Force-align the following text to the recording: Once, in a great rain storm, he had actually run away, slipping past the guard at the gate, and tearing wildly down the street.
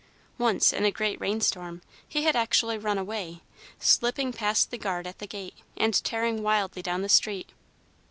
Once, 0.39 0.73
in 0.73 0.83
a 0.83 0.89
great 0.89 1.21
rain 1.21 1.39
storm, 1.39 1.83
he 2.09 2.23
had 2.23 2.35
actually 2.35 2.75
run 2.75 2.97
away, 2.97 3.41
slipping 3.77 4.33
past 4.33 4.71
the 4.71 4.77
guard 4.79 5.05
at 5.05 5.19
the 5.19 5.27
gate, 5.27 5.53
and 5.77 6.03
tearing 6.03 6.41
wildly 6.41 6.81
down 6.81 7.03
the 7.03 7.07
street. 7.07 7.51